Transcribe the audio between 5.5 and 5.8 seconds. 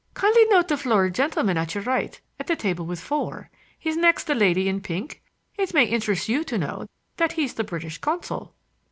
It